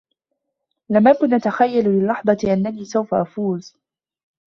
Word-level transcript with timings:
لم 0.89 1.07
أكن 1.07 1.33
أتخيل 1.33 1.89
للحظة 1.89 2.37
أنني 2.53 2.85
سوف 2.85 3.13
أفوز. 3.13 3.75